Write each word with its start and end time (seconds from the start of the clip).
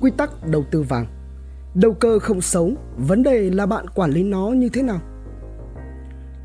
Quy 0.00 0.10
tắc 0.16 0.48
đầu 0.48 0.64
tư 0.70 0.82
vàng 0.82 1.06
Đầu 1.74 1.92
cơ 1.92 2.18
không 2.18 2.40
xấu, 2.40 2.72
vấn 2.96 3.22
đề 3.22 3.50
là 3.50 3.66
bạn 3.66 3.88
quản 3.94 4.10
lý 4.10 4.22
nó 4.22 4.48
như 4.48 4.68
thế 4.68 4.82
nào? 4.82 5.00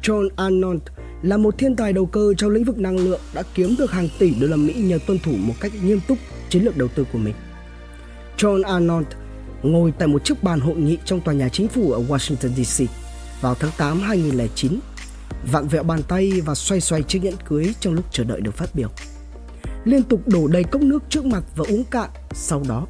John 0.01 0.29
Arnold 0.35 0.81
là 1.21 1.37
một 1.37 1.57
thiên 1.57 1.75
tài 1.75 1.93
đầu 1.93 2.05
cơ 2.05 2.33
trong 2.37 2.49
lĩnh 2.49 2.63
vực 2.63 2.77
năng 2.77 2.97
lượng 2.97 3.19
đã 3.33 3.43
kiếm 3.53 3.75
được 3.79 3.91
hàng 3.91 4.07
tỷ 4.19 4.33
đô 4.41 4.47
la 4.47 4.55
Mỹ 4.55 4.73
nhờ 4.73 4.99
tuân 5.07 5.19
thủ 5.19 5.31
một 5.37 5.53
cách 5.59 5.71
nghiêm 5.83 5.99
túc 6.07 6.17
chiến 6.49 6.63
lược 6.63 6.77
đầu 6.77 6.87
tư 6.95 7.05
của 7.13 7.17
mình. 7.17 7.33
John 8.37 8.63
Arnold 8.63 9.07
ngồi 9.63 9.93
tại 9.99 10.07
một 10.07 10.25
chiếc 10.25 10.43
bàn 10.43 10.59
hội 10.59 10.75
nghị 10.75 10.97
trong 11.05 11.21
tòa 11.21 11.33
nhà 11.33 11.49
chính 11.49 11.67
phủ 11.67 11.91
ở 11.91 11.99
Washington 11.99 12.63
DC 12.63 12.83
vào 13.41 13.55
tháng 13.55 13.71
8 13.77 13.99
2009, 13.99 14.79
vặn 15.51 15.67
vẹo 15.67 15.83
bàn 15.83 15.99
tay 16.07 16.41
và 16.45 16.55
xoay 16.55 16.81
xoay 16.81 17.03
chiếc 17.03 17.23
nhẫn 17.23 17.35
cưới 17.47 17.73
trong 17.79 17.93
lúc 17.93 18.05
chờ 18.11 18.23
đợi 18.23 18.41
được 18.41 18.55
phát 18.55 18.75
biểu. 18.75 18.89
Liên 19.85 20.03
tục 20.03 20.21
đổ 20.25 20.47
đầy 20.47 20.63
cốc 20.63 20.81
nước 20.81 21.03
trước 21.09 21.25
mặt 21.25 21.43
và 21.55 21.65
uống 21.69 21.83
cạn, 21.83 22.09
sau 22.33 22.63
đó 22.67 22.87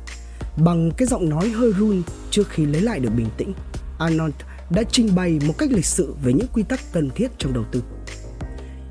bằng 0.58 0.92
cái 0.98 1.08
giọng 1.08 1.30
nói 1.30 1.50
hơi 1.50 1.74
run 1.74 2.02
trước 2.32 2.50
khi 2.50 2.66
lấy 2.66 2.82
lại 2.82 3.00
được 3.00 3.09
bình 3.16 3.28
tĩnh, 3.38 3.54
Arnold 4.00 4.34
đã 4.70 4.84
trình 4.92 5.16
bày 5.16 5.40
một 5.48 5.58
cách 5.58 5.72
lịch 5.72 5.86
sự 5.86 6.14
về 6.23 6.34
những 6.34 6.48
quy 6.54 6.64
tắc 6.64 6.80
cần 6.94 7.09
thiết 7.16 7.28
trong 7.38 7.54
đầu 7.54 7.64
tư. 7.72 7.84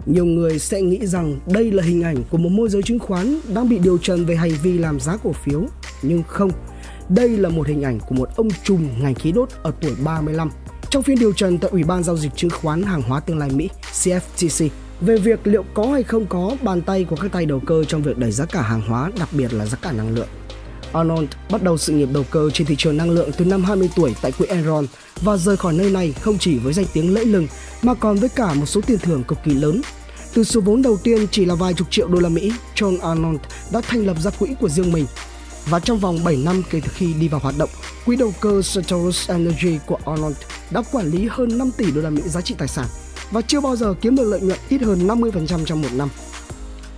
Nhiều 0.07 0.25
người 0.25 0.59
sẽ 0.59 0.83
nghĩ 0.83 1.07
rằng 1.07 1.41
đây 1.47 1.73
là 1.73 1.83
hình 1.83 2.03
ảnh 2.03 2.17
của 2.31 2.39
một 2.39 2.49
môi 2.49 2.69
giới 2.69 2.83
chứng 2.83 2.99
khoán 2.99 3.41
đang 3.55 3.69
bị 3.69 3.79
điều 3.79 3.99
trần 3.99 4.25
về 4.25 4.37
hành 4.37 4.53
vi 4.63 4.79
làm 4.79 5.01
giá 5.01 5.17
cổ 5.17 5.33
phiếu, 5.33 5.67
nhưng 6.03 6.23
không. 6.23 6.51
Đây 7.09 7.29
là 7.29 7.49
một 7.49 7.67
hình 7.67 7.83
ảnh 7.83 7.99
của 8.09 8.15
một 8.15 8.29
ông 8.37 8.49
trùm 8.65 8.89
ngành 9.03 9.15
khí 9.15 9.33
đốt 9.33 9.49
ở 9.63 9.73
tuổi 9.81 9.95
35 10.05 10.51
trong 10.91 11.03
phiên 11.03 11.19
điều 11.19 11.33
trần 11.33 11.59
tại 11.59 11.71
Ủy 11.71 11.85
ban 11.85 12.03
Giao 12.03 12.17
dịch 12.17 12.33
Chứng 12.37 12.51
khoán 12.51 12.83
Hàng 12.83 13.03
hóa 13.03 13.21
Tương 13.21 13.39
lai 13.39 13.51
Mỹ 13.51 13.69
CFTC 13.93 14.69
về 15.01 15.17
việc 15.17 15.41
liệu 15.45 15.65
có 15.75 15.87
hay 15.87 16.03
không 16.03 16.27
có 16.27 16.57
bàn 16.63 16.83
tay 16.83 17.05
của 17.05 17.17
các 17.17 17.33
tay 17.33 17.47
đầu 17.47 17.61
cơ 17.67 17.85
trong 17.85 18.03
việc 18.03 18.19
đẩy 18.19 18.33
giá 18.33 18.45
cả 18.45 18.63
hàng 18.63 18.81
hóa, 18.81 19.11
đặc 19.19 19.29
biệt 19.33 19.53
là 19.53 19.67
giá 19.67 19.79
cả 19.83 19.93
năng 19.93 20.15
lượng. 20.15 20.29
Arnold 20.93 21.29
bắt 21.51 21.63
đầu 21.63 21.79
sự 21.79 21.93
nghiệp 21.93 22.09
đầu 22.13 22.25
cơ 22.31 22.51
trên 22.51 22.67
thị 22.67 22.75
trường 22.79 22.97
năng 22.97 23.11
lượng 23.11 23.31
từ 23.37 23.45
năm 23.45 23.65
20 23.65 23.91
tuổi 23.97 24.15
tại 24.23 24.33
quỹ 24.33 24.47
Enron 24.47 24.87
và 25.21 25.37
rời 25.37 25.57
khỏi 25.57 25.73
nơi 25.73 25.91
này 25.91 26.13
không 26.21 26.39
chỉ 26.39 26.59
với 26.59 26.73
danh 26.73 26.87
tiếng 26.93 27.15
lẫy 27.15 27.27
lừng 27.27 27.47
mà 27.83 27.95
còn 27.95 28.17
với 28.17 28.29
cả 28.29 28.55
một 28.55 28.67
số 28.67 28.81
tiền 28.81 28.99
thưởng 28.99 29.25
cực 29.25 29.39
kỳ 29.45 29.55
lớn. 29.55 29.83
Từ 30.35 30.45
số 30.45 30.61
vốn 30.61 30.83
đầu 30.83 30.97
tiên 30.97 31.27
chỉ 31.31 31.45
là 31.45 31.55
vài 31.55 31.75
chục 31.75 31.87
triệu 31.91 32.09
đô 32.09 32.21
la 32.21 32.29
Mỹ, 32.29 32.53
John 32.77 32.99
Arnold 33.01 33.41
đã 33.73 33.81
thành 33.81 34.07
lập 34.07 34.17
ra 34.21 34.31
quỹ 34.31 34.49
của 34.61 34.69
riêng 34.69 34.93
mình. 34.93 35.07
Và 35.67 35.79
trong 35.79 35.99
vòng 35.99 36.25
7 36.25 36.37
năm 36.37 36.63
kể 36.71 36.81
từ 36.85 36.89
khi 36.95 37.13
đi 37.13 37.29
vào 37.29 37.41
hoạt 37.41 37.55
động, 37.59 37.71
quỹ 38.07 38.17
đầu 38.17 38.35
cơ 38.41 38.63
Certarus 38.75 39.31
Energy 39.31 39.79
của 39.87 39.99
Arnold 40.07 40.37
đã 40.71 40.83
quản 40.93 41.11
lý 41.11 41.29
hơn 41.31 41.59
5 41.59 41.71
tỷ 41.77 41.91
đô 41.91 42.01
la 42.01 42.11
Mỹ 42.11 42.23
giá 42.25 42.41
trị 42.41 42.55
tài 42.59 42.69
sản 42.69 42.87
và 43.31 43.41
chưa 43.43 43.61
bao 43.61 43.77
giờ 43.77 43.95
kiếm 44.01 44.17
được 44.17 44.25
lợi 44.25 44.41
nhuận 44.41 44.59
ít 44.69 44.83
hơn 44.83 45.07
50% 45.07 45.65
trong 45.65 45.83
một 45.83 45.89
năm. 45.93 46.09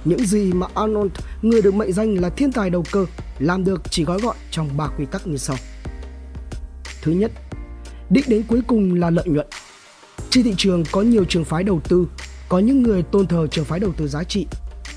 Những 0.05 0.27
gì 0.27 0.53
mà 0.53 0.67
Arnold, 0.75 1.11
người 1.43 1.63
được 1.63 1.75
mệnh 1.75 1.93
danh 1.93 2.15
là 2.15 2.29
thiên 2.29 2.53
tài 2.53 2.71
đầu 2.71 2.85
cơ, 2.93 3.07
làm 3.39 3.65
được 3.65 3.83
chỉ 3.91 4.05
gói 4.05 4.21
gọn 4.21 4.37
trong 4.51 4.77
ba 4.77 4.87
quy 4.99 5.05
tắc 5.07 5.27
như 5.27 5.37
sau. 5.37 5.57
Thứ 7.03 7.13
nhất, 7.13 7.33
đích 8.11 8.29
đến 8.29 8.43
cuối 8.49 8.63
cùng 8.67 8.95
là 8.95 9.11
lợi 9.11 9.29
nhuận. 9.29 9.47
Trên 10.31 10.45
thị 10.45 10.55
trường 10.57 10.85
có 10.93 11.03
nhiều 11.03 11.25
trường 11.25 11.45
phái 11.45 11.63
đầu 11.63 11.81
tư, 11.89 12.07
có 12.49 12.59
những 12.59 12.83
người 12.83 13.03
tôn 13.03 13.27
thờ 13.27 13.47
trường 13.51 13.65
phái 13.65 13.81
đầu 13.81 13.93
tư 13.97 14.09
giá 14.09 14.25
trị, 14.25 14.47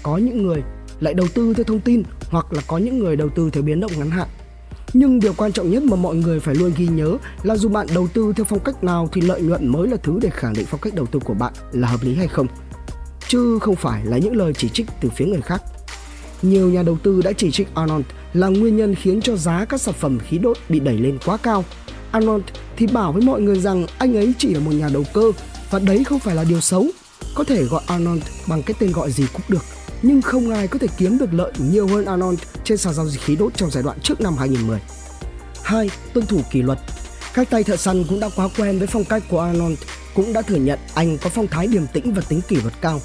có 0.03 0.17
những 0.17 0.43
người 0.43 0.63
lại 0.99 1.13
đầu 1.13 1.27
tư 1.33 1.53
theo 1.53 1.63
thông 1.63 1.79
tin 1.79 2.03
hoặc 2.29 2.53
là 2.53 2.61
có 2.67 2.77
những 2.77 2.99
người 2.99 3.15
đầu 3.15 3.29
tư 3.29 3.49
theo 3.53 3.63
biến 3.63 3.79
động 3.79 3.91
ngắn 3.97 4.09
hạn. 4.09 4.27
Nhưng 4.93 5.19
điều 5.19 5.33
quan 5.33 5.51
trọng 5.51 5.71
nhất 5.71 5.83
mà 5.83 5.95
mọi 5.95 6.15
người 6.15 6.39
phải 6.39 6.55
luôn 6.55 6.71
ghi 6.77 6.87
nhớ 6.87 7.17
là 7.43 7.55
dù 7.55 7.69
bạn 7.69 7.87
đầu 7.93 8.07
tư 8.13 8.33
theo 8.35 8.45
phong 8.49 8.59
cách 8.59 8.83
nào 8.83 9.09
thì 9.13 9.21
lợi 9.21 9.41
nhuận 9.41 9.67
mới 9.67 9.87
là 9.87 9.97
thứ 10.03 10.19
để 10.21 10.29
khẳng 10.29 10.53
định 10.53 10.65
phong 10.69 10.79
cách 10.79 10.93
đầu 10.95 11.05
tư 11.05 11.19
của 11.19 11.33
bạn 11.33 11.53
là 11.71 11.87
hợp 11.87 12.03
lý 12.03 12.15
hay 12.15 12.27
không. 12.27 12.47
Chứ 13.27 13.59
không 13.61 13.75
phải 13.75 14.05
là 14.05 14.17
những 14.17 14.35
lời 14.35 14.53
chỉ 14.57 14.69
trích 14.69 14.87
từ 15.01 15.09
phía 15.09 15.25
người 15.25 15.41
khác. 15.41 15.61
Nhiều 16.41 16.69
nhà 16.69 16.83
đầu 16.83 16.97
tư 17.03 17.21
đã 17.21 17.31
chỉ 17.37 17.51
trích 17.51 17.67
Arnold 17.75 18.05
là 18.33 18.47
nguyên 18.47 18.77
nhân 18.77 18.95
khiến 18.95 19.21
cho 19.21 19.35
giá 19.35 19.65
các 19.65 19.81
sản 19.81 19.95
phẩm 19.99 20.19
khí 20.19 20.37
đốt 20.37 20.57
bị 20.69 20.79
đẩy 20.79 20.97
lên 20.97 21.17
quá 21.25 21.37
cao. 21.37 21.63
Arnold 22.11 22.43
thì 22.77 22.87
bảo 22.87 23.11
với 23.11 23.21
mọi 23.21 23.41
người 23.41 23.59
rằng 23.59 23.85
anh 23.97 24.15
ấy 24.17 24.33
chỉ 24.37 24.53
là 24.53 24.59
một 24.59 24.71
nhà 24.71 24.89
đầu 24.93 25.03
cơ 25.13 25.31
và 25.71 25.79
đấy 25.79 26.03
không 26.03 26.19
phải 26.19 26.35
là 26.35 26.43
điều 26.43 26.61
xấu. 26.61 26.87
Có 27.35 27.43
thể 27.43 27.63
gọi 27.63 27.81
Arnold 27.87 28.21
bằng 28.47 28.63
cái 28.63 28.75
tên 28.79 28.91
gọi 28.91 29.11
gì 29.11 29.27
cũng 29.33 29.41
được, 29.47 29.63
nhưng 30.01 30.21
không 30.21 30.49
ai 30.49 30.67
có 30.67 30.79
thể 30.79 30.87
kiếm 30.97 31.17
được 31.17 31.33
lợi 31.33 31.51
nhiều 31.57 31.87
hơn 31.87 32.05
Arnold 32.05 32.39
trên 32.63 32.77
sàn 32.77 32.93
giao 32.93 33.07
dịch 33.07 33.21
khí 33.21 33.35
đốt 33.35 33.53
trong 33.55 33.71
giai 33.71 33.83
đoạn 33.83 33.99
trước 33.99 34.21
năm 34.21 34.37
2010. 34.37 34.79
2. 35.63 35.89
Tuân 36.13 36.25
thủ 36.25 36.41
kỷ 36.51 36.61
luật 36.61 36.79
Các 37.33 37.49
tay 37.49 37.63
thợ 37.63 37.77
săn 37.77 38.03
cũng 38.09 38.19
đã 38.19 38.29
quá 38.35 38.49
quen 38.57 38.77
với 38.79 38.87
phong 38.87 39.05
cách 39.05 39.23
của 39.29 39.39
Arnold, 39.39 39.77
cũng 40.15 40.33
đã 40.33 40.41
thừa 40.41 40.55
nhận 40.55 40.79
anh 40.93 41.17
có 41.17 41.29
phong 41.29 41.47
thái 41.47 41.67
điềm 41.67 41.87
tĩnh 41.87 42.13
và 42.13 42.21
tính 42.29 42.41
kỷ 42.47 42.55
luật 42.55 42.73
cao. 42.81 43.01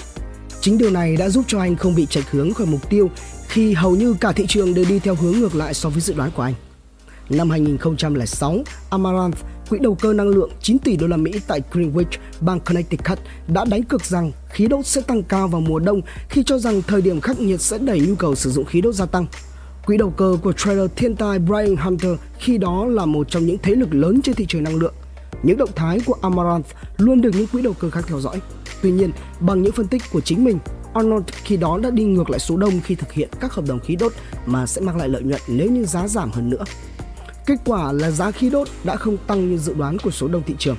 Chính 0.61 0.79
điều 0.79 0.91
này 0.91 1.17
đã 1.17 1.29
giúp 1.29 1.45
cho 1.49 1.61
anh 1.61 1.77
không 1.77 1.95
bị 1.95 2.07
chệch 2.07 2.31
hướng 2.31 2.55
khỏi 2.55 2.67
mục 2.67 2.91
tiêu 2.91 3.11
khi 3.49 3.75
hầu 3.75 3.97
như 3.97 4.15
cả 4.21 4.33
thị 4.33 4.47
trường 4.49 4.75
đều 4.75 4.85
đi 4.89 4.99
theo 4.99 5.15
hướng 5.15 5.33
ngược 5.33 5.55
lại 5.55 5.75
so 5.75 5.89
với 5.89 6.01
dự 6.01 6.15
đoán 6.15 6.31
của 6.31 6.43
anh. 6.43 6.55
Năm 7.31 7.51
2006, 7.51 8.57
Amaranth, 8.91 9.39
quỹ 9.71 9.79
đầu 9.79 9.95
cơ 9.95 10.13
năng 10.13 10.29
lượng 10.29 10.51
9 10.63 10.79
tỷ 10.79 10.97
đô 10.97 11.07
la 11.07 11.17
Mỹ 11.17 11.33
tại 11.47 11.61
Greenwich, 11.73 12.19
bang 12.41 12.61
Connecticut 12.61 13.19
đã 13.49 13.65
đánh 13.65 13.83
cược 13.83 14.05
rằng 14.05 14.33
khí 14.51 14.67
đốt 14.67 14.87
sẽ 14.87 15.01
tăng 15.01 15.23
cao 15.23 15.49
vào 15.49 15.61
mùa 15.61 15.79
đông 15.79 16.01
khi 16.29 16.43
cho 16.47 16.59
rằng 16.59 16.83
thời 16.83 17.03
điểm 17.03 17.21
khắc 17.21 17.41
nghiệt 17.41 17.61
sẽ 17.61 17.79
đẩy 17.79 18.01
nhu 18.01 18.15
cầu 18.15 18.35
sử 18.35 18.51
dụng 18.51 18.65
khí 18.65 18.81
đốt 18.81 18.95
gia 18.95 19.07
tăng. 19.07 19.27
Quỹ 19.87 19.97
đầu 19.97 20.11
cơ 20.11 20.37
của 20.43 20.53
trader 20.53 20.91
thiên 20.97 21.17
tài 21.17 21.39
Brian 21.39 21.77
Hunter 21.77 22.13
khi 22.39 22.59
đó 22.59 22.87
là 22.87 23.07
một 23.07 23.31
trong 23.31 23.47
những 23.47 23.59
thế 23.63 23.75
lực 23.75 23.95
lớn 23.95 24.21
trên 24.23 24.35
thị 24.35 24.47
trường 24.49 24.63
năng 24.63 24.77
lượng. 24.77 24.95
Những 25.43 25.57
động 25.57 25.71
thái 25.77 26.01
của 26.07 26.17
Amaranth 26.23 26.69
luôn 26.97 27.21
được 27.21 27.31
những 27.35 27.47
quỹ 27.47 27.63
đầu 27.63 27.73
cơ 27.73 27.91
khác 27.91 28.05
theo 28.07 28.21
dõi. 28.21 28.41
Tuy 28.83 28.91
nhiên, 28.91 29.13
bằng 29.41 29.63
những 29.63 29.73
phân 29.73 29.87
tích 29.87 30.03
của 30.13 30.21
chính 30.21 30.45
mình, 30.45 30.59
Arnold 30.95 31.25
khi 31.45 31.57
đó 31.57 31.79
đã 31.83 31.91
đi 31.91 32.05
ngược 32.05 32.31
lại 32.31 32.41
số 32.41 32.57
đông 32.57 32.81
khi 32.85 32.95
thực 32.95 33.13
hiện 33.13 33.29
các 33.41 33.53
hợp 33.53 33.65
đồng 33.69 33.81
khí 33.81 33.97
đốt 33.97 34.13
mà 34.47 34.67
sẽ 34.67 34.81
mang 34.81 34.97
lại 34.97 35.09
lợi 35.09 35.23
nhuận 35.23 35.41
nếu 35.49 35.71
như 35.71 35.85
giá 35.85 36.09
giảm 36.09 36.31
hơn 36.31 36.51
nữa. 36.51 36.65
Kết 37.47 37.57
quả 37.65 37.93
là 37.93 38.11
giá 38.11 38.31
khí 38.31 38.51
đốt 38.51 38.69
đã 38.85 38.97
không 38.97 39.17
tăng 39.27 39.51
như 39.51 39.59
dự 39.59 39.75
đoán 39.75 39.99
của 39.99 40.11
số 40.11 40.29
đông 40.29 40.43
thị 40.47 40.55
trường. 40.59 40.77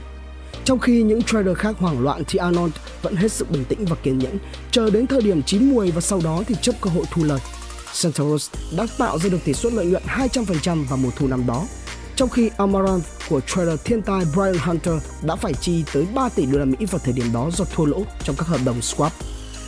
Trong 0.63 0.79
khi 0.79 1.03
những 1.03 1.23
trader 1.23 1.57
khác 1.57 1.75
hoảng 1.79 2.01
loạn 2.01 2.23
thì 2.27 2.39
Arnold 2.39 2.73
vẫn 3.01 3.15
hết 3.15 3.31
sức 3.31 3.51
bình 3.51 3.65
tĩnh 3.65 3.85
và 3.85 3.95
kiên 4.03 4.17
nhẫn, 4.17 4.37
chờ 4.71 4.89
đến 4.89 5.07
thời 5.07 5.21
điểm 5.21 5.43
chín 5.43 5.69
muồi 5.69 5.91
và 5.91 6.01
sau 6.01 6.21
đó 6.23 6.43
thì 6.47 6.55
chấp 6.61 6.75
cơ 6.81 6.89
hội 6.89 7.05
thu 7.11 7.23
lời. 7.23 7.39
Santoros 7.93 8.49
đã 8.77 8.87
tạo 8.97 9.19
ra 9.19 9.29
được 9.29 9.37
tỷ 9.45 9.53
suất 9.53 9.73
lợi 9.73 9.85
nhuận 9.85 10.03
200% 10.05 10.85
vào 10.85 10.97
mùa 10.97 11.09
thu 11.15 11.27
năm 11.27 11.45
đó, 11.47 11.65
trong 12.21 12.29
khi 12.29 12.49
Amaranth 12.57 13.05
của 13.29 13.41
trader 13.41 13.79
thiên 13.83 14.01
tài 14.01 14.25
Brian 14.33 14.57
Hunter 14.57 14.93
đã 15.25 15.35
phải 15.35 15.53
chi 15.53 15.83
tới 15.93 16.07
3 16.15 16.29
tỷ 16.29 16.45
đô 16.45 16.59
la 16.59 16.65
Mỹ 16.65 16.77
vào 16.91 16.99
thời 17.03 17.13
điểm 17.13 17.25
đó 17.33 17.49
do 17.53 17.65
thua 17.75 17.85
lỗ 17.85 18.03
trong 18.23 18.35
các 18.35 18.47
hợp 18.47 18.59
đồng 18.65 18.79
swap. 18.79 19.09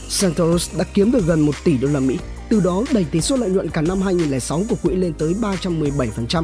Santoros 0.09 0.77
đã 0.77 0.85
kiếm 0.93 1.11
được 1.11 1.25
gần 1.27 1.39
1 1.39 1.51
tỷ 1.63 1.77
đô 1.77 1.87
la 1.87 1.99
Mỹ, 1.99 2.17
từ 2.49 2.59
đó 2.59 2.83
đẩy 2.91 3.05
tỷ 3.11 3.21
suất 3.21 3.39
lợi 3.39 3.49
nhuận 3.49 3.69
cả 3.69 3.81
năm 3.81 4.01
2006 4.01 4.61
của 4.69 4.75
quỹ 4.83 4.95
lên 4.95 5.13
tới 5.13 5.35
317%. 5.41 6.43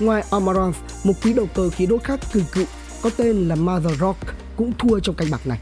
Ngoài 0.00 0.24
Amaranth, 0.30 0.78
một 1.04 1.12
quỹ 1.22 1.32
đầu 1.32 1.48
cơ 1.54 1.68
khí 1.68 1.86
đốt 1.86 2.02
khác 2.02 2.20
kỳ 2.32 2.42
cựu 2.52 2.66
có 3.02 3.10
tên 3.16 3.48
là 3.48 3.54
Mother 3.54 4.00
Rock 4.00 4.18
cũng 4.56 4.72
thua 4.78 5.00
trong 5.00 5.14
canh 5.14 5.30
bạc 5.30 5.46
này. 5.46 5.58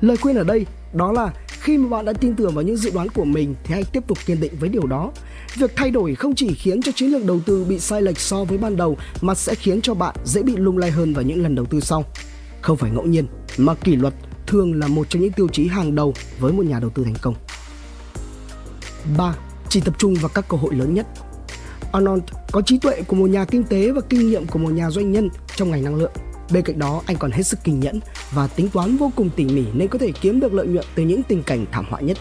Lời 0.00 0.16
khuyên 0.16 0.36
ở 0.36 0.44
đây 0.44 0.66
đó 0.92 1.12
là 1.12 1.32
khi 1.66 1.78
mà 1.78 1.88
bạn 1.88 2.04
đã 2.04 2.12
tin 2.12 2.36
tưởng 2.36 2.54
vào 2.54 2.64
những 2.64 2.76
dự 2.76 2.90
đoán 2.90 3.08
của 3.08 3.24
mình 3.24 3.54
thì 3.64 3.74
hãy 3.74 3.84
tiếp 3.92 4.02
tục 4.06 4.18
kiên 4.26 4.40
định 4.40 4.52
với 4.60 4.68
điều 4.68 4.86
đó. 4.86 5.12
Việc 5.54 5.70
thay 5.76 5.90
đổi 5.90 6.14
không 6.14 6.34
chỉ 6.34 6.54
khiến 6.54 6.82
cho 6.82 6.92
chiến 6.92 7.10
lược 7.10 7.24
đầu 7.24 7.40
tư 7.46 7.64
bị 7.64 7.78
sai 7.78 8.02
lệch 8.02 8.20
so 8.20 8.44
với 8.44 8.58
ban 8.58 8.76
đầu, 8.76 8.96
mà 9.20 9.34
sẽ 9.34 9.54
khiến 9.54 9.80
cho 9.80 9.94
bạn 9.94 10.16
dễ 10.24 10.42
bị 10.42 10.56
lung 10.56 10.78
lay 10.78 10.90
hơn 10.90 11.14
vào 11.14 11.22
những 11.22 11.42
lần 11.42 11.54
đầu 11.54 11.66
tư 11.66 11.80
sau. 11.80 12.04
Không 12.60 12.76
phải 12.76 12.90
ngẫu 12.90 13.04
nhiên, 13.06 13.26
mà 13.58 13.74
kỷ 13.74 13.96
luật 13.96 14.14
thường 14.46 14.80
là 14.80 14.86
một 14.86 15.10
trong 15.10 15.22
những 15.22 15.32
tiêu 15.32 15.48
chí 15.52 15.66
hàng 15.66 15.94
đầu 15.94 16.14
với 16.40 16.52
một 16.52 16.66
nhà 16.66 16.80
đầu 16.80 16.90
tư 16.90 17.04
thành 17.04 17.16
công. 17.22 17.34
3. 19.16 19.34
Chỉ 19.68 19.80
tập 19.80 19.94
trung 19.98 20.14
vào 20.14 20.28
các 20.34 20.48
cơ 20.48 20.56
hội 20.56 20.74
lớn 20.74 20.94
nhất. 20.94 21.06
Arnold 21.92 22.22
có 22.52 22.62
trí 22.62 22.78
tuệ 22.78 23.02
của 23.02 23.16
một 23.16 23.30
nhà 23.30 23.44
kinh 23.44 23.64
tế 23.64 23.90
và 23.90 24.00
kinh 24.00 24.28
nghiệm 24.30 24.46
của 24.46 24.58
một 24.58 24.70
nhà 24.70 24.90
doanh 24.90 25.12
nhân 25.12 25.28
trong 25.56 25.70
ngành 25.70 25.84
năng 25.84 25.94
lượng. 25.94 26.12
Bên 26.50 26.64
cạnh 26.64 26.78
đó, 26.78 27.02
anh 27.06 27.16
còn 27.16 27.30
hết 27.30 27.42
sức 27.42 27.58
kinh 27.64 27.80
nhẫn 27.80 28.00
và 28.32 28.46
tính 28.46 28.68
toán 28.68 28.96
vô 28.96 29.12
cùng 29.16 29.30
tỉ 29.36 29.44
mỉ 29.44 29.64
nên 29.72 29.88
có 29.88 29.98
thể 29.98 30.12
kiếm 30.20 30.40
được 30.40 30.54
lợi 30.54 30.66
nhuận 30.66 30.84
từ 30.94 31.02
những 31.02 31.22
tình 31.22 31.42
cảnh 31.42 31.66
thảm 31.72 31.86
họa 31.90 32.00
nhất. 32.00 32.18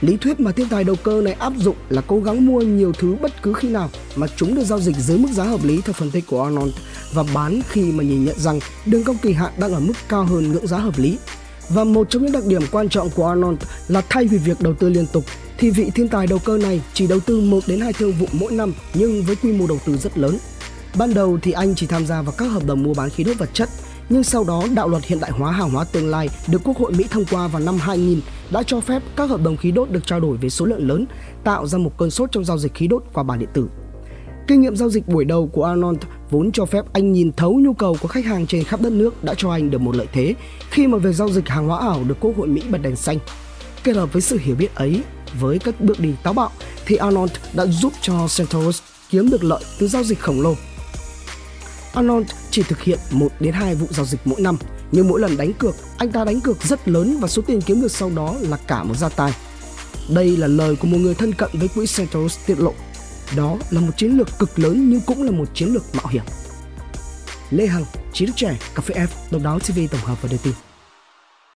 Lý 0.00 0.16
thuyết 0.16 0.40
mà 0.40 0.52
thiên 0.52 0.68
tài 0.68 0.84
đầu 0.84 0.96
cơ 1.02 1.22
này 1.22 1.32
áp 1.32 1.52
dụng 1.56 1.76
là 1.88 2.02
cố 2.06 2.20
gắng 2.20 2.46
mua 2.46 2.60
nhiều 2.60 2.92
thứ 2.92 3.16
bất 3.22 3.42
cứ 3.42 3.52
khi 3.52 3.68
nào 3.68 3.90
mà 4.16 4.26
chúng 4.36 4.54
được 4.54 4.64
giao 4.64 4.80
dịch 4.80 4.96
dưới 4.96 5.18
mức 5.18 5.28
giá 5.32 5.44
hợp 5.44 5.64
lý 5.64 5.80
theo 5.80 5.92
phân 5.92 6.10
tích 6.10 6.24
của 6.26 6.42
Arnold 6.42 6.72
và 7.12 7.24
bán 7.34 7.60
khi 7.68 7.92
mà 7.92 8.04
nhìn 8.04 8.24
nhận 8.24 8.38
rằng 8.38 8.60
đường 8.86 9.04
cong 9.04 9.16
kỳ 9.22 9.32
hạn 9.32 9.52
đang 9.58 9.74
ở 9.74 9.80
mức 9.80 9.92
cao 10.08 10.24
hơn 10.24 10.52
ngưỡng 10.52 10.66
giá 10.66 10.78
hợp 10.78 10.98
lý. 10.98 11.18
Và 11.68 11.84
một 11.84 12.10
trong 12.10 12.22
những 12.22 12.32
đặc 12.32 12.44
điểm 12.46 12.62
quan 12.70 12.88
trọng 12.88 13.10
của 13.10 13.26
Arnold 13.26 13.58
là 13.88 14.02
thay 14.08 14.24
vì 14.24 14.38
việc 14.38 14.60
đầu 14.60 14.74
tư 14.74 14.88
liên 14.88 15.06
tục 15.12 15.24
thì 15.58 15.70
vị 15.70 15.90
thiên 15.94 16.08
tài 16.08 16.26
đầu 16.26 16.38
cơ 16.38 16.58
này 16.58 16.80
chỉ 16.94 17.06
đầu 17.06 17.20
tư 17.20 17.40
1 17.40 17.60
đến 17.66 17.80
2 17.80 17.92
thương 17.92 18.12
vụ 18.12 18.26
mỗi 18.32 18.52
năm 18.52 18.72
nhưng 18.94 19.22
với 19.22 19.36
quy 19.36 19.52
mô 19.52 19.66
đầu 19.66 19.78
tư 19.86 19.96
rất 19.96 20.18
lớn. 20.18 20.38
Ban 20.96 21.14
đầu 21.14 21.38
thì 21.42 21.52
anh 21.52 21.74
chỉ 21.74 21.86
tham 21.86 22.06
gia 22.06 22.22
vào 22.22 22.34
các 22.38 22.44
hợp 22.44 22.66
đồng 22.66 22.82
mua 22.82 22.94
bán 22.94 23.10
khí 23.10 23.24
đốt 23.24 23.38
vật 23.38 23.50
chất, 23.52 23.68
nhưng 24.08 24.22
sau 24.24 24.44
đó 24.44 24.64
đạo 24.74 24.88
luật 24.88 25.04
hiện 25.04 25.20
đại 25.20 25.30
hóa 25.30 25.52
hàng 25.52 25.70
hóa 25.70 25.84
tương 25.84 26.10
lai 26.10 26.28
được 26.48 26.60
Quốc 26.64 26.78
hội 26.78 26.92
Mỹ 26.92 27.04
thông 27.10 27.24
qua 27.30 27.48
vào 27.48 27.62
năm 27.62 27.78
2000 27.78 28.20
đã 28.50 28.62
cho 28.62 28.80
phép 28.80 29.02
các 29.16 29.30
hợp 29.30 29.42
đồng 29.42 29.56
khí 29.56 29.70
đốt 29.70 29.90
được 29.90 30.06
trao 30.06 30.20
đổi 30.20 30.36
với 30.36 30.50
số 30.50 30.64
lượng 30.64 30.88
lớn, 30.88 31.06
tạo 31.44 31.66
ra 31.66 31.78
một 31.78 31.98
cơn 31.98 32.10
sốt 32.10 32.32
trong 32.32 32.44
giao 32.44 32.58
dịch 32.58 32.74
khí 32.74 32.86
đốt 32.86 33.04
qua 33.12 33.22
bản 33.22 33.38
điện 33.38 33.48
tử. 33.52 33.68
Kinh 34.48 34.60
nghiệm 34.60 34.76
giao 34.76 34.90
dịch 34.90 35.08
buổi 35.08 35.24
đầu 35.24 35.46
của 35.46 35.64
Arnold 35.64 35.98
vốn 36.30 36.52
cho 36.52 36.64
phép 36.64 36.84
anh 36.92 37.12
nhìn 37.12 37.32
thấu 37.32 37.60
nhu 37.60 37.72
cầu 37.72 37.96
của 38.02 38.08
khách 38.08 38.24
hàng 38.24 38.46
trên 38.46 38.64
khắp 38.64 38.80
đất 38.80 38.92
nước 38.92 39.24
đã 39.24 39.34
cho 39.36 39.50
anh 39.50 39.70
được 39.70 39.80
một 39.80 39.96
lợi 39.96 40.06
thế 40.12 40.34
khi 40.70 40.86
mà 40.86 40.98
việc 40.98 41.12
giao 41.12 41.28
dịch 41.28 41.48
hàng 41.48 41.66
hóa 41.66 41.78
ảo 41.78 42.04
được 42.04 42.16
Quốc 42.20 42.36
hội 42.36 42.48
Mỹ 42.48 42.62
bật 42.70 42.78
đèn 42.78 42.96
xanh. 42.96 43.18
Kết 43.84 43.96
hợp 43.96 44.12
với 44.12 44.22
sự 44.22 44.38
hiểu 44.40 44.56
biết 44.56 44.74
ấy 44.74 45.02
với 45.40 45.58
các 45.58 45.80
bước 45.80 46.00
đi 46.00 46.14
táo 46.22 46.32
bạo 46.32 46.50
thì 46.86 46.96
Arnold 46.96 47.32
đã 47.52 47.66
giúp 47.66 47.92
cho 48.00 48.26
centaurus 48.36 48.80
kiếm 49.10 49.30
được 49.30 49.44
lợi 49.44 49.62
từ 49.78 49.88
giao 49.88 50.02
dịch 50.02 50.20
khổng 50.20 50.40
lồ. 50.40 50.54
Anon 51.98 52.24
chỉ 52.50 52.62
thực 52.62 52.82
hiện 52.82 52.98
1 53.10 53.28
đến 53.40 53.54
2 53.54 53.74
vụ 53.74 53.86
giao 53.90 54.06
dịch 54.06 54.20
mỗi 54.24 54.40
năm, 54.40 54.56
nhưng 54.92 55.08
mỗi 55.08 55.20
lần 55.20 55.36
đánh 55.36 55.52
cược, 55.52 55.74
anh 55.98 56.12
ta 56.12 56.24
đánh 56.24 56.40
cược 56.40 56.62
rất 56.62 56.88
lớn 56.88 57.16
và 57.20 57.28
số 57.28 57.42
tiền 57.42 57.60
kiếm 57.60 57.82
được 57.82 57.92
sau 57.92 58.10
đó 58.16 58.36
là 58.40 58.56
cả 58.56 58.84
một 58.84 58.96
gia 58.96 59.08
tài. 59.08 59.32
Đây 60.08 60.36
là 60.36 60.46
lời 60.46 60.76
của 60.76 60.86
một 60.86 60.98
người 60.98 61.14
thân 61.14 61.34
cận 61.34 61.50
với 61.52 61.68
quỹ 61.68 61.86
Centros 61.96 62.38
tiết 62.46 62.58
lộ. 62.58 62.74
Đó 63.36 63.56
là 63.70 63.80
một 63.80 63.92
chiến 63.96 64.16
lược 64.16 64.38
cực 64.38 64.58
lớn 64.58 64.90
nhưng 64.90 65.00
cũng 65.00 65.22
là 65.22 65.30
một 65.30 65.48
chiến 65.54 65.68
lược 65.74 65.94
mạo 65.94 66.06
hiểm. 66.06 66.22
Lê 67.50 67.66
Hằng, 67.66 67.84
Chí 68.12 68.26
Đức 68.26 68.32
Trẻ, 68.36 68.58
Cà 68.74 68.82
phê 68.82 68.94
F, 68.94 69.06
Độc 69.30 69.42
đáo 69.42 69.58
TV 69.58 69.78
tổng 69.90 70.00
hợp 70.00 70.22
và 70.22 70.28
đưa 70.32 70.38
tin. 70.42 70.67